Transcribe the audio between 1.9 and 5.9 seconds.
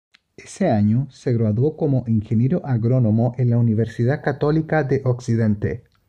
Ingeniero Agrónomo en la Universidad Católica de Occidente.